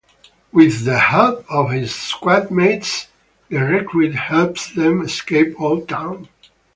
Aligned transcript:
With 0.51 0.83
the 0.85 0.97
help 0.97 1.45
of 1.47 1.69
his 1.69 1.91
squadmates, 1.91 3.05
the 3.49 3.59
recruit 3.59 4.15
helps 4.15 4.73
them 4.73 4.99
escape 5.03 5.61
Old 5.61 5.87
Town. 5.87 6.27